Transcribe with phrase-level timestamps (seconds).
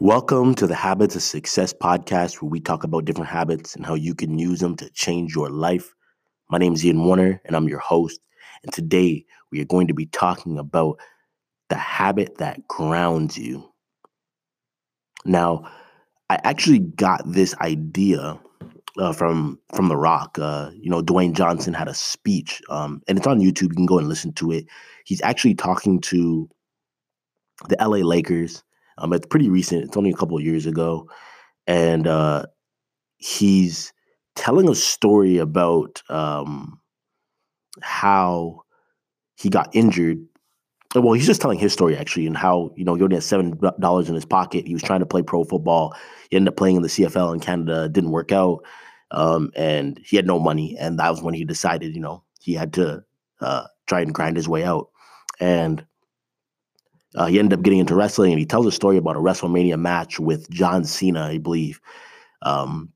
[0.00, 3.94] Welcome to the Habits of Success podcast, where we talk about different habits and how
[3.94, 5.92] you can use them to change your life.
[6.50, 8.20] My name is Ian Warner, and I'm your host.
[8.62, 11.00] And today we are going to be talking about
[11.68, 13.68] the habit that grounds you.
[15.24, 15.68] Now,
[16.30, 18.38] I actually got this idea
[18.98, 20.38] uh, from from The Rock.
[20.38, 23.62] Uh, you know, Dwayne Johnson had a speech, um, and it's on YouTube.
[23.62, 24.66] You can go and listen to it.
[25.06, 26.48] He's actually talking to
[27.68, 28.62] the LA Lakers
[28.98, 29.84] um, it's pretty recent.
[29.84, 31.08] It's only a couple of years ago,
[31.66, 32.46] and uh,
[33.16, 33.92] he's
[34.34, 36.80] telling a story about um,
[37.82, 38.62] how
[39.36, 40.18] he got injured.
[40.94, 43.58] Well, he's just telling his story actually, and how you know he only had seven
[43.78, 44.66] dollars in his pocket.
[44.66, 45.94] He was trying to play pro football.
[46.30, 47.88] He ended up playing in the CFL in Canada.
[47.88, 48.64] Didn't work out,
[49.10, 50.76] um, and he had no money.
[50.78, 53.04] And that was when he decided, you know, he had to
[53.40, 54.88] uh, try and grind his way out.
[55.40, 55.84] And
[57.14, 59.78] uh, he ended up getting into wrestling, and he tells a story about a WrestleMania
[59.78, 61.80] match with John Cena, I believe.
[62.42, 62.90] Um,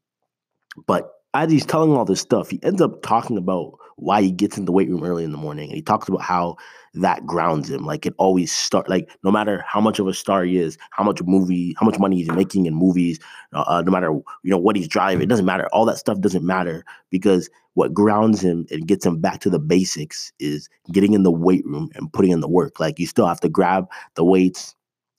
[0.87, 4.59] but as he's telling all this stuff, he ends up talking about why he gets
[4.59, 6.57] in the weight room early in the morning, and he talks about how
[6.95, 7.85] that grounds him.
[7.85, 11.05] Like it always start like no matter how much of a star he is, how
[11.05, 13.19] much movie, how much money he's making in movies,
[13.53, 15.69] uh, uh, no matter you know what he's driving, it doesn't matter.
[15.73, 19.59] All that stuff doesn't matter because what grounds him and gets him back to the
[19.59, 22.79] basics is getting in the weight room and putting in the work.
[22.79, 24.75] Like you still have to grab the weights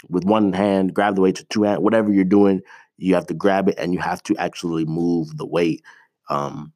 [0.10, 2.62] with one hand, grab the weights with two hands, whatever you're doing,
[2.98, 5.82] you have to grab it and you have to actually move the weight.
[6.30, 6.72] Um,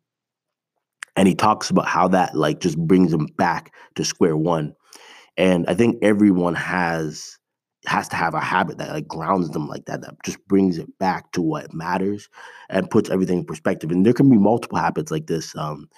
[1.18, 4.76] and he talks about how that like just brings him back to square one.
[5.38, 7.38] And i think everyone has
[7.88, 10.88] has to have a habit that like grounds them like that that just brings it
[11.00, 12.30] back to what matters
[12.70, 13.92] and puts everything in perspective.
[13.92, 15.90] And there can be multiple habits like this um,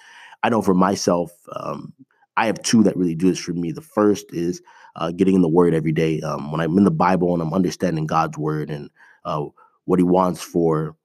[0.44, 1.92] i know for myself um,
[2.38, 3.72] i have two that really do this for me.
[3.72, 4.62] The first is
[4.96, 6.20] uh, getting in the word every day.
[6.22, 8.90] Um, when i'm in the bible and i'm understanding god's word and
[9.26, 9.44] uh,
[9.86, 10.96] what he wants for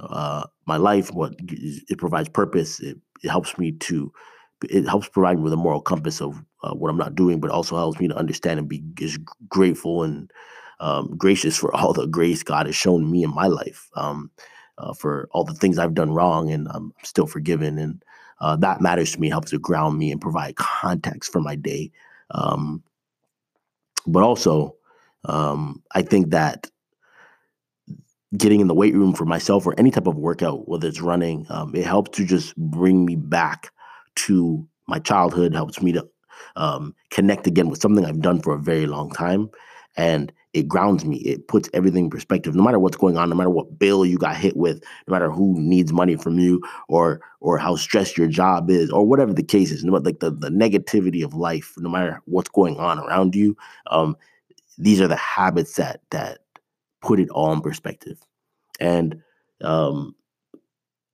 [0.00, 4.12] uh, my life what it provides purpose it, it helps me to
[4.70, 7.50] it helps provide me with a moral compass of uh, what I'm not doing, but
[7.50, 8.82] also helps me to understand and be
[9.48, 10.30] grateful and
[10.80, 14.30] um, gracious for all the grace God has shown me in my life, um,
[14.78, 17.78] uh, for all the things I've done wrong and I'm still forgiven.
[17.78, 18.02] And
[18.40, 21.90] uh, that matters to me, helps to ground me and provide context for my day.
[22.30, 22.82] Um,
[24.06, 24.76] but also,
[25.24, 26.70] um, I think that
[28.36, 31.46] getting in the weight room for myself or any type of workout, whether it's running,
[31.50, 33.70] um, it helps to just bring me back
[34.16, 36.06] to my childhood, helps me to
[36.56, 39.50] um, connect again with something I've done for a very long time.
[39.96, 41.18] And it grounds me.
[41.18, 42.54] It puts everything in perspective.
[42.54, 45.30] No matter what's going on, no matter what bill you got hit with, no matter
[45.30, 49.42] who needs money from you, or or how stressed your job is, or whatever the
[49.42, 52.98] case is, no matter like the, the negativity of life, no matter what's going on
[52.98, 53.56] around you,
[53.90, 54.16] um,
[54.78, 56.38] these are the habits that that
[57.04, 58.18] put it all in perspective.
[58.80, 59.22] And
[59.62, 60.14] um,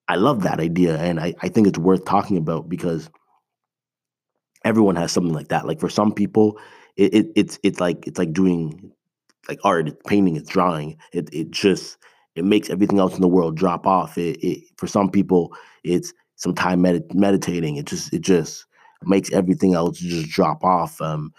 [0.09, 3.11] I love that idea, and I, I think it's worth talking about because
[4.65, 5.67] everyone has something like that.
[5.67, 6.59] Like for some people,
[6.97, 8.93] it, it it's it's like it's like doing
[9.49, 10.97] like art, it's painting, it's drawing.
[11.13, 11.99] It it just
[12.35, 14.17] it makes everything else in the world drop off.
[14.17, 17.77] It, it for some people, it's some time med- meditating.
[17.77, 18.67] It just it just
[19.03, 21.01] makes everything else just drop off.
[21.01, 21.33] Um,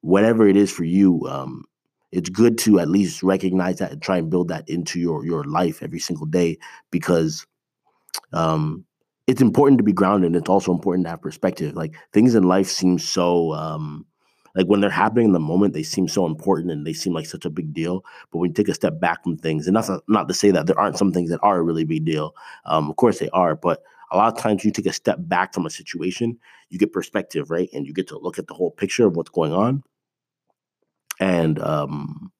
[0.00, 1.64] whatever it is for you, um,
[2.12, 5.44] it's good to at least recognize that and try and build that into your your
[5.44, 6.58] life every single day
[6.90, 7.46] because
[8.32, 8.84] um,
[9.26, 10.34] it's important to be grounded.
[10.34, 11.74] It's also important to have perspective.
[11.74, 14.06] Like things in life seem so um,
[14.54, 17.26] like when they're happening in the moment, they seem so important and they seem like
[17.26, 18.04] such a big deal.
[18.30, 20.66] But when you take a step back from things, and that's not, to say that
[20.66, 22.34] there aren't some things that are a really big deal.
[22.64, 25.52] Um, of course they are, but a lot of times you take a step back
[25.52, 26.38] from a situation,
[26.70, 27.68] you get perspective, right?
[27.72, 29.82] And you get to look at the whole picture of what's going on.
[31.20, 32.32] And um,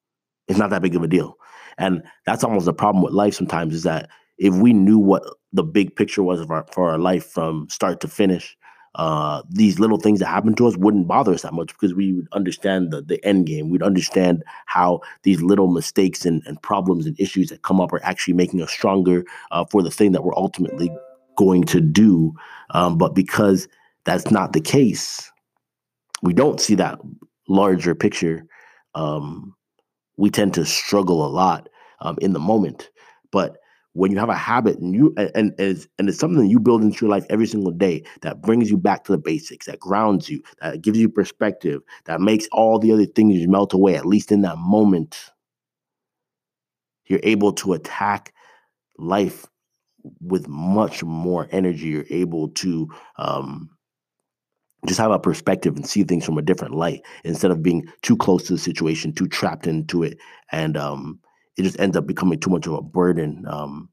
[0.47, 1.37] it's not that big of a deal.
[1.77, 5.23] And that's almost the problem with life sometimes is that if we knew what
[5.53, 8.57] the big picture was of our, for our life from start to finish,
[8.95, 12.13] uh, these little things that happen to us wouldn't bother us that much because we
[12.13, 13.69] would understand the, the end game.
[13.69, 18.03] We'd understand how these little mistakes and, and problems and issues that come up are
[18.03, 20.91] actually making us stronger uh, for the thing that we're ultimately
[21.37, 22.33] going to do.
[22.71, 23.67] Um, but because
[24.05, 25.31] that's not the case,
[26.21, 26.99] we don't see that
[27.47, 28.45] larger picture.
[28.95, 29.55] Um,
[30.17, 31.69] we tend to struggle a lot
[32.01, 32.89] um, in the moment.
[33.31, 33.57] But
[33.93, 36.83] when you have a habit and you and, and it's and it's something you build
[36.83, 40.29] into your life every single day that brings you back to the basics, that grounds
[40.29, 44.31] you, that gives you perspective, that makes all the other things melt away, at least
[44.31, 45.31] in that moment,
[47.05, 48.33] you're able to attack
[48.97, 49.45] life
[50.21, 51.87] with much more energy.
[51.87, 52.87] You're able to
[53.17, 53.69] um,
[54.87, 58.15] just have a perspective and see things from a different light instead of being too
[58.15, 60.17] close to the situation, too trapped into it,
[60.51, 61.19] and um,
[61.57, 63.89] it just ends up becoming too much of a burden um,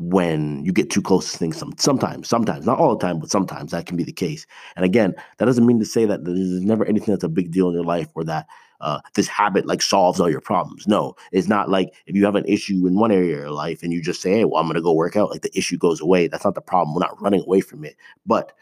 [0.00, 3.30] when you get too close to things some, sometimes sometimes not all the time but
[3.30, 4.46] sometimes that can be the case.
[4.74, 7.68] And again that doesn't mean to say that there's never anything that's a big deal
[7.68, 8.46] in your life or that
[8.80, 10.88] uh, this habit like solves all your problems.
[10.88, 13.82] No it's not like if you have an issue in one area of your life
[13.82, 15.76] and you just say hey well i'm going to go work out like the issue
[15.76, 16.28] goes away.
[16.28, 16.94] That's not the problem.
[16.94, 17.96] We're not running away from it.
[18.24, 18.52] But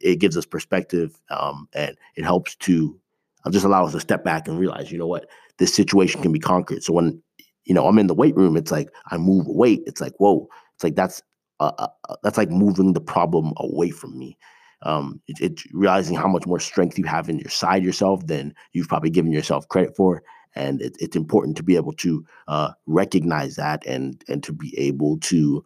[0.00, 2.98] it gives us perspective um, and it helps to
[3.44, 5.28] uh, just allow us to step back and realize you know what?
[5.58, 6.82] This situation can be conquered.
[6.82, 7.22] So when
[7.64, 9.82] you know i'm in the weight room it's like i move weight.
[9.86, 10.48] It's like whoa.
[10.74, 11.22] It's like that's
[11.60, 14.36] uh, uh, that's like moving the problem away from me.
[14.82, 18.54] Um, it, it's realizing how much more strength you have in your side yourself than
[18.72, 20.22] you've probably given yourself credit for,
[20.54, 24.78] and it, it's important to be able to uh, recognize that and and to be
[24.78, 25.64] able to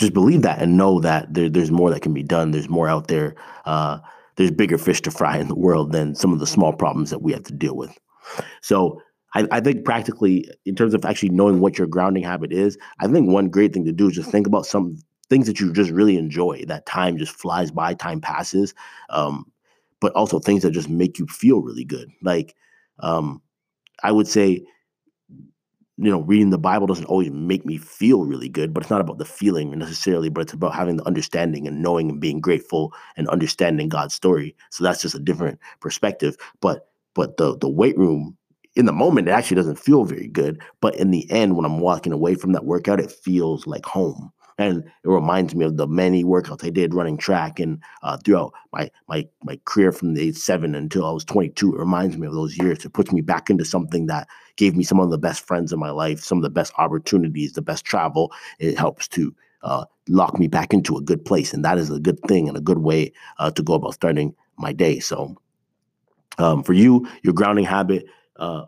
[0.00, 2.50] just believe that and know that there, there's more that can be done.
[2.50, 3.34] There's more out there.
[3.66, 3.98] Uh,
[4.36, 7.20] there's bigger fish to fry in the world than some of the small problems that
[7.20, 7.96] we have to deal with.
[8.62, 9.02] So
[9.34, 13.08] I, I, think practically in terms of actually knowing what your grounding habit is, I
[13.08, 14.96] think one great thing to do is just think about some
[15.28, 16.64] things that you just really enjoy.
[16.66, 18.72] That time just flies by, time passes,
[19.10, 19.44] um,
[20.00, 22.10] but also things that just make you feel really good.
[22.22, 22.56] Like
[23.00, 23.42] um,
[24.02, 24.64] I would say,
[26.02, 29.02] you know, reading the Bible doesn't always make me feel really good, but it's not
[29.02, 32.94] about the feeling necessarily, but it's about having the understanding and knowing and being grateful
[33.18, 34.56] and understanding God's story.
[34.70, 36.36] So that's just a different perspective.
[36.60, 38.36] But but the the weight room
[38.76, 40.62] in the moment, it actually doesn't feel very good.
[40.80, 44.32] But in the end, when I'm walking away from that workout, it feels like home.
[44.60, 48.52] And it reminds me of the many workouts I did running track and uh, throughout
[48.74, 51.74] my my my career from the age seven until I was 22.
[51.74, 52.84] It reminds me of those years.
[52.84, 55.78] It puts me back into something that gave me some of the best friends in
[55.78, 58.32] my life, some of the best opportunities, the best travel.
[58.58, 61.98] It helps to uh, lock me back into a good place, and that is a
[61.98, 65.00] good thing and a good way uh, to go about starting my day.
[65.00, 65.36] So,
[66.36, 68.04] um, for you, your grounding habit
[68.36, 68.66] uh,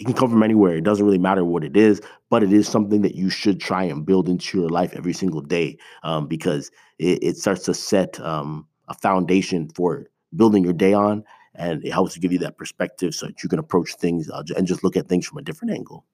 [0.00, 0.74] it can come from anywhere.
[0.74, 2.00] It doesn't really matter what it is,
[2.30, 5.42] but it is something that you should try and build into your life every single
[5.42, 10.94] day um, because it, it, starts to set um, a foundation for building your day
[10.94, 11.22] on.
[11.54, 14.42] And it helps to give you that perspective so that you can approach things uh,
[14.56, 16.06] and just look at things from a different angle.